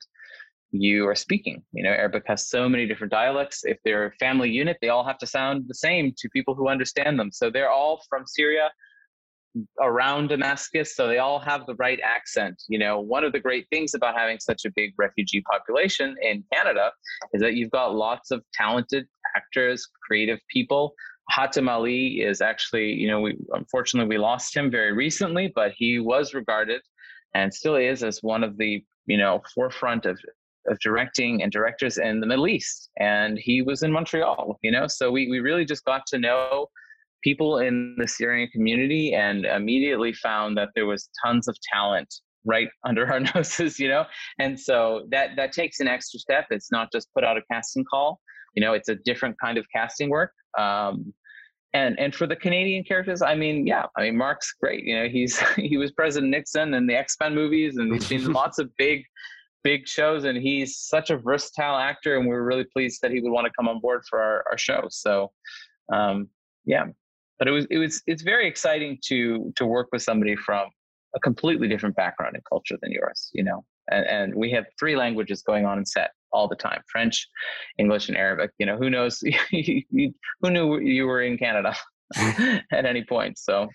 you 0.71 1.07
are 1.07 1.15
speaking. 1.15 1.63
You 1.73 1.83
know, 1.83 1.89
Arabic 1.89 2.23
has 2.27 2.47
so 2.47 2.69
many 2.69 2.85
different 2.85 3.11
dialects. 3.11 3.61
If 3.63 3.77
they're 3.83 4.07
a 4.07 4.11
family 4.13 4.49
unit, 4.49 4.77
they 4.81 4.89
all 4.89 5.03
have 5.03 5.17
to 5.19 5.27
sound 5.27 5.65
the 5.67 5.73
same 5.73 6.13
to 6.17 6.29
people 6.29 6.53
who 6.53 6.69
understand 6.69 7.19
them. 7.19 7.31
So 7.31 7.49
they're 7.49 7.71
all 7.71 8.01
from 8.09 8.25
Syria 8.27 8.69
around 9.81 10.27
Damascus, 10.27 10.95
so 10.95 11.07
they 11.07 11.17
all 11.17 11.39
have 11.39 11.65
the 11.65 11.75
right 11.75 11.99
accent. 12.03 12.61
You 12.67 12.79
know, 12.79 12.99
one 12.99 13.23
of 13.23 13.31
the 13.31 13.39
great 13.39 13.67
things 13.69 13.93
about 13.93 14.15
having 14.15 14.39
such 14.39 14.65
a 14.65 14.71
big 14.75 14.93
refugee 14.97 15.41
population 15.41 16.15
in 16.21 16.43
Canada 16.53 16.91
is 17.33 17.41
that 17.41 17.55
you've 17.55 17.71
got 17.71 17.95
lots 17.95 18.31
of 18.31 18.43
talented 18.53 19.07
actors, 19.35 19.87
creative 20.07 20.39
people. 20.51 20.93
Hatem 21.31 21.69
Ali 21.69 22.21
is 22.21 22.41
actually, 22.41 22.93
you 22.93 23.07
know, 23.07 23.21
we 23.21 23.37
unfortunately 23.53 24.09
we 24.09 24.17
lost 24.17 24.55
him 24.55 24.71
very 24.71 24.93
recently, 24.93 25.51
but 25.53 25.71
he 25.75 25.99
was 25.99 26.33
regarded 26.33 26.81
and 27.35 27.53
still 27.53 27.75
is 27.75 28.03
as 28.03 28.19
one 28.21 28.43
of 28.43 28.57
the, 28.57 28.83
you 29.05 29.17
know, 29.17 29.41
forefront 29.53 30.05
of 30.05 30.19
of 30.67 30.79
directing 30.79 31.41
and 31.41 31.51
directors 31.51 31.97
in 31.97 32.19
the 32.19 32.27
Middle 32.27 32.47
East. 32.47 32.89
And 32.99 33.37
he 33.37 33.61
was 33.61 33.83
in 33.83 33.91
Montreal, 33.91 34.57
you 34.61 34.71
know, 34.71 34.87
so 34.87 35.11
we, 35.11 35.29
we 35.29 35.39
really 35.39 35.65
just 35.65 35.85
got 35.85 36.05
to 36.07 36.19
know 36.19 36.67
people 37.23 37.59
in 37.59 37.95
the 37.97 38.07
Syrian 38.07 38.49
community 38.49 39.13
and 39.13 39.45
immediately 39.45 40.13
found 40.13 40.57
that 40.57 40.69
there 40.75 40.85
was 40.85 41.09
tons 41.25 41.47
of 41.47 41.57
talent 41.73 42.13
right 42.45 42.69
under 42.85 43.11
our 43.11 43.19
noses, 43.19 43.79
you 43.79 43.87
know? 43.87 44.05
And 44.37 44.59
so 44.59 45.07
that, 45.11 45.35
that 45.35 45.51
takes 45.51 45.79
an 45.79 45.87
extra 45.87 46.19
step. 46.19 46.47
It's 46.49 46.71
not 46.71 46.91
just 46.91 47.13
put 47.13 47.23
out 47.23 47.37
a 47.37 47.41
casting 47.51 47.85
call, 47.89 48.19
you 48.55 48.61
know, 48.61 48.73
it's 48.73 48.89
a 48.89 48.95
different 48.95 49.39
kind 49.39 49.57
of 49.57 49.65
casting 49.73 50.09
work. 50.09 50.33
Um, 50.57 51.13
and 51.73 51.99
and 51.99 52.15
for 52.15 52.25
the 52.25 52.35
Canadian 52.35 52.83
characters, 52.83 53.21
I 53.21 53.35
mean, 53.35 53.67
yeah, 53.67 53.85
I 53.95 54.03
mean, 54.03 54.17
Mark's 54.17 54.53
great. 54.59 54.83
You 54.85 54.99
know, 54.99 55.07
he's 55.07 55.39
he 55.55 55.77
was 55.77 55.91
President 55.91 56.31
Nixon 56.31 56.73
in 56.73 56.87
the 56.87 56.95
X 56.95 57.15
Men 57.19 57.35
movies, 57.35 57.77
and 57.77 57.93
he's 57.93 58.07
seen 58.07 58.31
lots 58.33 58.57
of 58.57 58.75
big 58.77 59.03
big 59.63 59.87
shows 59.87 60.23
and 60.23 60.37
he's 60.37 60.77
such 60.77 61.09
a 61.09 61.17
versatile 61.17 61.77
actor 61.77 62.17
and 62.17 62.27
we 62.27 62.33
are 62.33 62.43
really 62.43 62.63
pleased 62.63 63.01
that 63.01 63.11
he 63.11 63.19
would 63.19 63.31
want 63.31 63.45
to 63.45 63.51
come 63.57 63.67
on 63.67 63.79
board 63.79 64.03
for 64.09 64.21
our, 64.21 64.43
our 64.49 64.57
show 64.57 64.85
so 64.89 65.31
um, 65.91 66.29
yeah 66.65 66.85
but 67.37 67.47
it 67.47 67.51
was 67.51 67.65
it 67.69 67.77
was 67.77 68.01
it's 68.07 68.21
very 68.21 68.47
exciting 68.47 68.97
to 69.03 69.51
to 69.55 69.65
work 69.65 69.87
with 69.91 70.01
somebody 70.01 70.35
from 70.35 70.67
a 71.15 71.19
completely 71.19 71.67
different 71.67 71.95
background 71.95 72.35
and 72.35 72.43
culture 72.45 72.77
than 72.81 72.91
yours 72.91 73.29
you 73.33 73.43
know 73.43 73.63
and, 73.91 74.05
and 74.05 74.35
we 74.35 74.51
have 74.51 74.65
three 74.79 74.95
languages 74.95 75.41
going 75.41 75.65
on 75.65 75.77
in 75.77 75.85
set 75.85 76.11
all 76.31 76.47
the 76.47 76.55
time 76.55 76.81
french 76.87 77.27
english 77.77 78.07
and 78.07 78.17
arabic 78.17 78.51
you 78.57 78.65
know 78.65 78.77
who 78.77 78.89
knows 78.89 79.21
who 79.51 80.49
knew 80.49 80.79
you 80.79 81.05
were 81.05 81.21
in 81.21 81.37
canada 81.37 81.75
at 82.17 82.85
any 82.85 83.03
point 83.03 83.37
so 83.37 83.67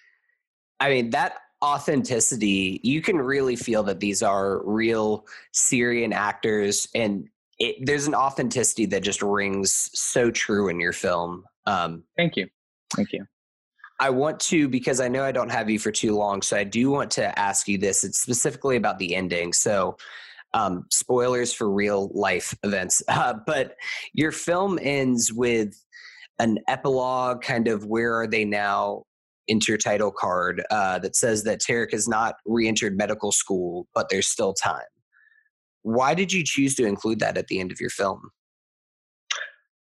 i 0.81 0.89
mean 0.89 1.11
that 1.11 1.39
authenticity, 1.65 2.79
you 2.83 3.01
can 3.01 3.17
really 3.17 3.57
feel 3.57 3.83
that 3.85 3.99
these 3.99 4.23
are 4.23 4.63
real 4.67 5.27
Syrian 5.53 6.13
actors, 6.13 6.87
and 6.95 7.27
it, 7.59 7.77
there's 7.87 8.07
an 8.07 8.15
authenticity 8.15 8.85
that 8.87 9.03
just 9.03 9.23
rings 9.23 9.91
so 9.95 10.31
true 10.31 10.69
in 10.69 10.79
your 10.79 10.93
film. 10.93 11.45
Um, 11.67 12.05
Thank 12.17 12.37
you. 12.37 12.49
Thank 12.95 13.13
you. 13.13 13.25
I 13.99 14.11
want 14.11 14.41
to 14.41 14.69
because 14.69 15.01
I 15.01 15.09
know 15.09 15.25
I 15.25 15.33
don't 15.33 15.51
have 15.51 15.71
you 15.71 15.79
for 15.79 15.91
too 15.91 16.15
long, 16.15 16.43
so 16.43 16.57
I 16.57 16.65
do 16.65 16.91
want 16.91 17.11
to 17.13 17.37
ask 17.39 17.67
you 17.67 17.79
this. 17.79 18.05
It's 18.05 18.21
specifically 18.21 18.77
about 18.77 18.99
the 18.99 19.15
ending. 19.15 19.53
So, 19.53 19.97
um, 20.55 20.87
spoilers 20.91 21.53
for 21.53 21.71
real 21.71 22.11
life 22.15 22.55
events, 22.63 23.03
uh, 23.09 23.35
but 23.47 23.77
your 24.15 24.33
film 24.33 24.79
ends 24.81 25.33
with 25.33 25.75
an 26.39 26.59
epilogue, 26.67 27.43
kind 27.43 27.69
of 27.69 27.85
where 27.85 28.15
are 28.19 28.27
they 28.27 28.45
now? 28.45 29.05
intertitle 29.51 30.13
card 30.15 30.63
uh, 30.71 30.99
that 30.99 31.17
says 31.17 31.45
that 31.45 31.61
Tarek 31.61 31.93
has 31.93 32.09
not 32.09 32.37
re-entered 32.47 32.97
medical 32.97 33.33
school, 33.33 33.87
but 33.95 34.09
there's 34.09 34.29
still 34.29 34.55
time. 34.55 34.81
Why 35.83 36.15
did 36.15 36.33
you 36.33 36.43
choose 36.45 36.75
to 36.77 36.87
include 36.87 37.21
that 37.21 37.37
at 37.37 37.49
the 37.49 37.61
end 37.61 37.71
of 37.71 37.81
your 37.81 37.91
film? 37.91 38.31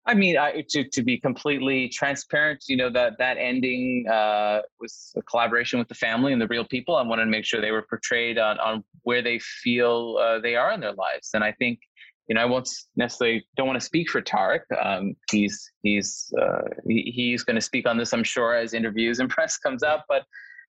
I 0.06 0.14
mean, 0.14 0.38
I, 0.38 0.64
to 0.70 0.88
to 0.88 1.04
be 1.04 1.20
completely 1.20 1.90
transparent, 1.90 2.64
you 2.70 2.78
know 2.78 2.90
that 2.92 3.18
that 3.18 3.36
ending 3.38 4.06
uh, 4.10 4.62
was 4.80 5.12
a 5.18 5.22
collaboration 5.24 5.80
with 5.80 5.90
the 5.90 5.96
family 5.96 6.32
and 6.32 6.42
the 6.42 6.48
real 6.48 6.64
people. 6.64 6.96
I 6.96 7.02
wanted 7.02 7.26
to 7.26 7.30
make 7.30 7.44
sure 7.44 7.60
they 7.60 7.72
were 7.72 7.86
portrayed 7.90 8.38
on 8.38 8.58
on 8.60 8.86
where 9.08 9.22
they 9.22 9.40
feel 9.40 10.18
uh, 10.22 10.40
they 10.40 10.56
are 10.58 10.74
in 10.74 10.82
their 10.82 10.94
lives, 10.94 11.30
and 11.34 11.44
I 11.44 11.54
think 11.54 11.80
you 12.28 12.36
know, 12.36 12.42
I 12.42 12.46
won't 12.46 12.70
necessarily 12.98 13.48
don't 13.56 13.68
want 13.68 13.80
to 13.80 13.86
speak 13.86 14.10
for 14.10 14.22
Tarek. 14.22 14.60
Um, 14.84 15.16
he's 15.32 15.72
he's 15.82 16.34
uh, 16.42 16.68
he, 16.86 17.14
he's 17.16 17.44
going 17.44 17.56
to 17.56 17.62
speak 17.62 17.88
on 17.88 17.98
this, 17.98 18.14
I'm 18.14 18.24
sure, 18.24 18.54
as 18.56 18.74
interviews 18.74 19.20
and 19.20 19.30
press 19.36 19.58
comes 19.58 19.82
up. 19.82 20.06
But 20.10 20.24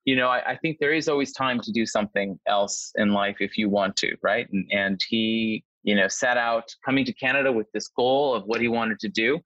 you 0.05 0.15
know, 0.15 0.29
I, 0.29 0.53
I, 0.53 0.57
think 0.57 0.79
there 0.79 0.95
is 0.95 1.09
always 1.09 1.33
time 1.33 1.61
to 1.61 1.73
do 1.73 1.85
something 1.85 2.39
else 2.47 2.93
in 2.95 3.13
life 3.13 3.39
if 3.41 3.59
you 3.59 3.69
want 3.69 3.97
to, 3.97 4.17
right? 4.23 4.47
And, 4.51 4.67
and 4.71 5.01
he, 5.09 5.65
you 5.83 5.95
know, 5.95 6.09
set 6.09 6.39
out 6.39 6.65
coming 6.85 7.05
to 7.05 7.13
Canada 7.13 7.53
with 7.53 7.67
this 7.75 7.89
goal 7.89 8.35
of 8.35 8.45
what 8.45 8.61
he 8.61 8.69
wanted 8.69 9.01
to 9.01 9.09
do, 9.09 9.41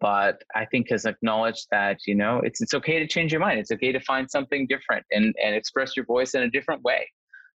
but 0.00 0.42
I 0.56 0.64
think 0.64 0.88
has 0.90 1.04
acknowledged 1.04 1.66
that 1.70 1.98
you 2.06 2.14
know 2.14 2.40
it's 2.42 2.62
it's 2.62 2.72
okay 2.74 2.98
to 2.98 3.06
change 3.06 3.32
your 3.32 3.40
mind. 3.42 3.60
It's 3.60 3.70
okay 3.70 3.92
to 3.92 4.00
find 4.00 4.30
something 4.30 4.66
different 4.66 5.04
and 5.10 5.34
and 5.44 5.54
express 5.54 5.94
your 5.94 6.06
voice 6.06 6.34
in 6.34 6.42
a 6.42 6.50
different 6.50 6.82
way. 6.82 7.06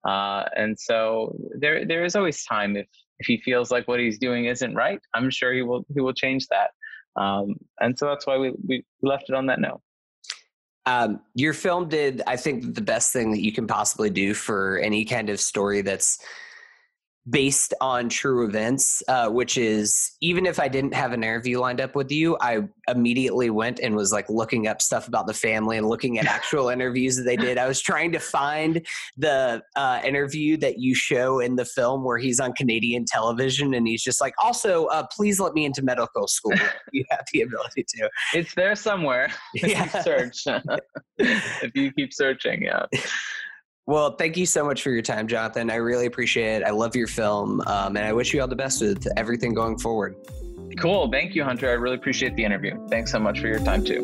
Uh, 0.05 0.45
and 0.57 0.79
so 0.79 1.35
there 1.59 1.85
there 1.87 2.05
is 2.05 2.15
always 2.15 2.45
time 2.45 2.77
if 2.77 2.87
if 3.19 3.27
he 3.27 3.39
feels 3.39 3.71
like 3.71 3.87
what 3.89 4.01
he's 4.01 4.19
doing 4.19 4.47
isn't 4.47 4.75
right, 4.75 5.01
I'm 5.15 5.31
sure 5.31 5.53
he 5.53 5.63
will 5.63 5.85
he 5.95 6.01
will 6.01 6.13
change 6.13 6.47
that. 6.49 6.71
Um, 7.21 7.55
and 7.81 7.99
so 7.99 8.07
that's 8.07 8.27
why 8.27 8.39
we 8.39 8.53
we 8.67 8.85
left 9.03 9.29
it 9.29 9.35
on 9.35 9.47
that 9.47 9.61
note. 9.61 9.81
Um, 10.87 11.21
your 11.35 11.55
film 11.55 11.89
did, 11.89 12.21
I 12.27 12.37
think, 12.37 12.75
the 12.75 12.83
best 12.83 13.13
thing 13.13 13.31
that 13.31 13.41
you 13.41 13.53
can 13.53 13.67
possibly 13.67 14.11
do 14.11 14.35
for 14.35 14.79
any 14.81 15.07
kind 15.07 15.31
of 15.31 15.41
story 15.41 15.81
that's 15.81 16.19
based 17.29 17.73
on 17.81 18.09
true 18.09 18.47
events, 18.47 19.03
uh, 19.09 19.29
which 19.29 19.57
is 19.57 20.13
even 20.21 20.45
if 20.45 20.61
I 20.61 20.69
didn't 20.69 20.93
have 20.93 21.13
an 21.13 21.25
interview 21.25 21.59
lined 21.59 21.81
up 21.81 21.95
with 21.95 22.13
you, 22.13 22.37
I 22.41 22.65
immediately 22.87 23.49
went 23.49 23.81
and 23.81 23.97
was 23.97 24.13
like 24.13 24.29
looking 24.29 24.67
up 24.67 24.83
stuff 24.83 25.09
about 25.09 25.27
the 25.27 25.33
family 25.33 25.79
and 25.79 25.89
looking 25.89 26.19
at 26.19 26.27
actual 26.35 26.69
interviews 26.69 27.17
that 27.17 27.23
they 27.23 27.37
did. 27.37 27.57
I 27.57 27.67
was 27.67 27.81
trying 27.81 28.13
to 28.13 28.19
find 28.19 28.87
the 29.17 29.63
uh, 29.75 30.01
interview 30.05 30.59
that 30.59 30.79
you 30.79 30.95
show 30.95 31.41
in 31.41 31.57
the 31.57 31.65
film 31.65 32.05
where 32.05 32.19
he's 32.19 32.41
on 32.41 32.53
Canadian 32.53 33.07
television 33.07 33.73
and 33.73 33.89
he's 33.89 34.03
just 34.03 34.21
like, 34.21 34.35
also, 34.43 34.87
uh, 34.87 35.07
please 35.11 35.41
let 35.41 35.55
me 35.55 35.65
into 35.65 35.83
medical 35.83 36.29
school. 36.29 36.53
you 36.93 37.05
have 37.11 37.25
the 37.33 37.41
ability 37.41 37.87
to. 37.89 38.11
It's 38.35 38.55
there 38.55 38.75
somewhere. 38.75 39.29
Yeah. 39.65 39.87
search. 40.03 40.45
if 41.19 41.75
you 41.75 41.91
keep 41.93 42.13
searching, 42.13 42.63
yeah. 42.63 42.85
Well, 43.87 44.17
thank 44.17 44.39
you 44.39 44.47
so 44.47 44.65
much 44.65 44.83
for 44.83 44.91
your 44.91 45.03
time, 45.03 45.29
Jonathan. 45.29 45.71
I 45.71 45.75
really 45.75 46.07
appreciate 46.07 46.63
it. 46.63 46.65
I 46.65 46.71
love 46.71 46.97
your 46.97 47.07
film, 47.07 47.61
um, 47.67 47.97
and 47.97 48.07
I 48.07 48.15
wish 48.15 48.33
you 48.33 48.41
all 48.41 48.49
the 48.49 48.57
best 48.57 48.81
with 48.81 49.07
everything 49.19 49.53
going 49.53 49.79
forward. 49.79 50.17
Cool. 50.79 51.11
Thank 51.11 51.35
you, 51.35 51.45
Hunter. 51.45 51.69
I 51.69 51.75
really 51.75 51.97
appreciate 51.97 52.35
the 52.35 52.45
interview. 52.45 52.79
Thanks 52.89 53.13
so 53.13 53.19
much 53.19 53.41
for 53.41 53.47
your 53.47 53.59
time, 53.59 53.85
too. 53.85 54.03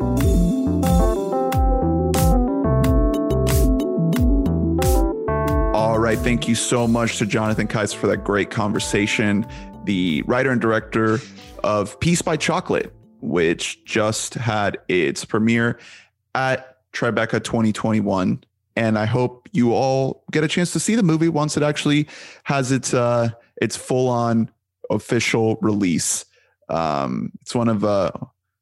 All 5.73 5.97
right. 5.97 6.17
Thank 6.19 6.47
you 6.47 6.53
so 6.53 6.87
much 6.87 7.17
to 7.17 7.25
Jonathan 7.25 7.67
Keijser 7.67 7.95
for 7.95 8.05
that 8.07 8.23
great 8.23 8.51
conversation. 8.51 9.47
The 9.85 10.21
writer 10.27 10.51
and 10.51 10.61
director 10.61 11.19
of 11.63 11.99
Peace 11.99 12.21
by 12.21 12.37
Chocolate, 12.37 12.93
which 13.19 13.83
just 13.83 14.35
had 14.35 14.77
its 14.87 15.25
premiere 15.25 15.79
at 16.35 16.77
Tribeca 16.93 17.43
2021 17.43 18.43
and 18.75 18.97
I 18.97 19.05
hope 19.05 19.49
you 19.51 19.73
all 19.73 20.23
get 20.31 20.43
a 20.43 20.47
chance 20.47 20.71
to 20.73 20.79
see 20.79 20.95
the 20.95 21.03
movie 21.03 21.29
once 21.29 21.57
it 21.57 21.63
actually 21.63 22.07
has 22.43 22.71
its 22.71 22.93
uh, 22.93 23.29
its 23.61 23.75
full 23.75 24.07
on 24.07 24.49
official 24.89 25.57
release. 25.61 26.25
Um, 26.69 27.31
it's 27.41 27.53
one 27.53 27.67
of 27.67 27.83
uh, 27.83 28.11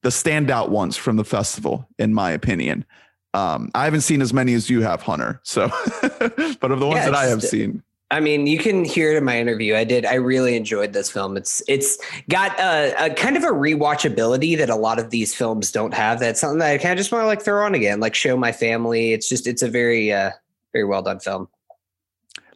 the 0.04 0.10
standout 0.10 0.70
ones 0.70 0.98
from 0.98 1.18
the 1.18 1.24
festival, 1.24 1.88
in 1.98 2.14
my 2.14 2.32
opinion. 2.32 2.86
Um, 3.34 3.70
I 3.76 3.86
haven't 3.86 4.02
seen 4.02 4.22
as 4.22 4.34
many 4.34 4.54
as 4.56 4.70
you 4.70 4.82
have, 4.82 5.04
Hunter. 5.04 5.40
So, 5.44 5.70
but 6.02 6.72
of 6.72 6.80
the 6.80 6.88
ones 6.88 6.98
yeah, 6.98 7.06
that 7.06 7.16
I 7.16 7.26
have 7.26 7.44
seen, 7.44 7.84
I 8.12 8.20
mean, 8.20 8.48
you 8.48 8.58
can 8.58 8.86
hear 8.86 9.12
it 9.12 9.18
in 9.18 9.24
my 9.24 9.40
interview. 9.40 9.76
I 9.76 9.84
did. 9.84 10.04
I 10.04 10.16
really 10.16 10.56
enjoyed 10.56 10.94
this 10.94 11.12
film. 11.12 11.38
It's 11.38 11.62
it's 11.68 11.98
got 12.28 12.60
a, 12.60 13.06
a, 13.06 13.14
kind 13.14 13.38
of 13.38 13.44
a 13.44 13.50
rewatchability 13.50 14.58
that 14.58 14.70
a 14.70 14.76
lot 14.76 14.98
of 14.98 15.12
these 15.12 15.36
films 15.36 15.72
don't 15.72 15.94
have. 15.94 16.20
That's 16.20 16.40
something 16.40 16.58
that 16.60 16.72
I 16.72 16.78
kind 16.80 16.94
of 16.94 16.98
just 16.98 17.12
want 17.12 17.24
to 17.24 17.28
like 17.28 17.44
throw 17.44 17.64
on 17.64 17.76
again, 17.76 18.00
like 18.00 18.16
show 18.16 18.36
my 18.36 18.52
family. 18.52 19.14
It's 19.14 19.30
just 19.30 19.46
it's 19.46 19.62
a 19.62 19.70
very 19.70 20.12
uh 20.12 20.32
very 20.74 20.86
well 20.86 21.04
done 21.04 21.20
film. 21.20 21.50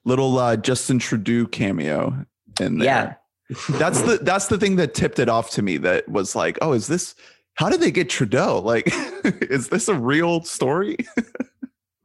Little 0.05 0.39
uh 0.39 0.57
Justin 0.57 0.97
Trudeau 0.97 1.45
cameo 1.45 2.25
in 2.59 2.79
there. 2.79 3.19
Yeah. 3.49 3.67
that's 3.77 4.01
the 4.01 4.17
that's 4.23 4.47
the 4.47 4.57
thing 4.57 4.77
that 4.77 4.95
tipped 4.95 5.19
it 5.19 5.29
off 5.29 5.51
to 5.51 5.61
me. 5.61 5.77
That 5.77 6.09
was 6.09 6.35
like, 6.35 6.57
oh, 6.63 6.73
is 6.73 6.87
this? 6.87 7.13
How 7.55 7.69
did 7.69 7.81
they 7.81 7.91
get 7.91 8.09
Trudeau? 8.09 8.59
Like, 8.59 8.87
is 9.23 9.69
this 9.69 9.87
a 9.87 9.93
real 9.93 10.43
story? 10.43 10.97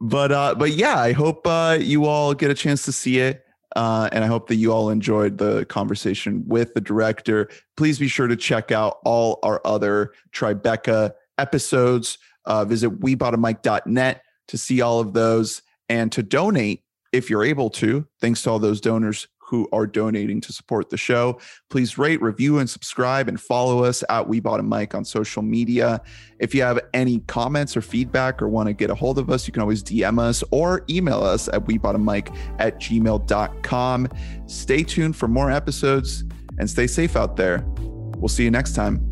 but 0.01 0.31
uh, 0.31 0.55
but 0.55 0.71
yeah, 0.71 0.99
I 0.99 1.11
hope 1.11 1.45
uh, 1.45 1.77
you 1.79 2.05
all 2.05 2.33
get 2.33 2.51
a 2.51 2.53
chance 2.53 2.83
to 2.85 2.91
see 2.91 3.19
it. 3.19 3.45
Uh, 3.75 4.09
and 4.11 4.23
I 4.23 4.27
hope 4.27 4.47
that 4.47 4.55
you 4.55 4.73
all 4.73 4.89
enjoyed 4.89 5.37
the 5.37 5.63
conversation 5.65 6.43
with 6.47 6.73
the 6.73 6.81
director. 6.81 7.49
Please 7.77 7.99
be 7.99 8.07
sure 8.07 8.27
to 8.27 8.35
check 8.35 8.71
out 8.71 8.97
all 9.05 9.39
our 9.43 9.61
other 9.63 10.13
Tribeca 10.31 11.11
episodes. 11.37 12.17
Uh, 12.45 12.65
visit 12.65 12.99
weboughtamike.net 12.99 14.23
to 14.47 14.57
see 14.57 14.81
all 14.81 14.99
of 14.99 15.13
those 15.13 15.61
and 15.87 16.11
to 16.13 16.23
donate 16.23 16.83
if 17.13 17.29
you're 17.29 17.43
able 17.43 17.69
to. 17.69 18.07
Thanks 18.19 18.41
to 18.43 18.49
all 18.49 18.59
those 18.59 18.81
donors 18.81 19.27
who 19.49 19.67
are 19.71 19.87
donating 19.87 20.39
to 20.41 20.53
support 20.53 20.89
the 20.89 20.97
show. 20.97 21.39
Please 21.69 21.97
rate, 21.97 22.21
review, 22.21 22.59
and 22.59 22.69
subscribe 22.69 23.27
and 23.27 23.41
follow 23.41 23.83
us 23.83 24.03
at 24.09 24.27
We 24.27 24.39
Bought 24.39 24.59
a 24.59 24.63
Mic 24.63 24.93
on 24.93 25.03
social 25.03 25.41
media. 25.41 26.01
If 26.39 26.53
you 26.53 26.61
have 26.61 26.79
any 26.93 27.19
comments 27.21 27.75
or 27.75 27.81
feedback 27.81 28.41
or 28.41 28.47
want 28.47 28.67
to 28.67 28.73
get 28.73 28.89
a 28.89 28.95
hold 28.95 29.17
of 29.17 29.29
us, 29.29 29.47
you 29.47 29.53
can 29.53 29.61
always 29.61 29.83
DM 29.83 30.19
us 30.19 30.43
or 30.51 30.85
email 30.89 31.23
us 31.23 31.47
at 31.47 31.65
weboughtamike 31.65 32.35
at 32.59 32.79
gmail.com. 32.79 34.07
Stay 34.45 34.83
tuned 34.83 35.15
for 35.15 35.27
more 35.27 35.49
episodes 35.49 36.23
and 36.59 36.69
stay 36.69 36.87
safe 36.87 37.15
out 37.15 37.35
there. 37.35 37.65
We'll 38.17 38.29
see 38.29 38.43
you 38.43 38.51
next 38.51 38.73
time. 38.73 39.03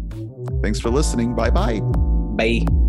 Thanks 0.62 0.80
for 0.80 0.90
listening. 0.90 1.36
Bye-bye. 1.36 1.80
Bye. 2.38 2.87